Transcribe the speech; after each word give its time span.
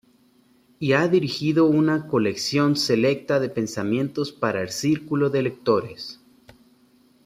Y 0.79 0.93
ha 0.93 1.07
dirigido 1.07 1.67
una 1.67 2.07
colección 2.07 2.75
selecta 2.75 3.39
de 3.39 3.49
pensamiento 3.49 4.23
para 4.39 4.63
el 4.63 4.69
Círculo 4.69 5.29
de 5.29 5.43
Lectores. 5.43 6.19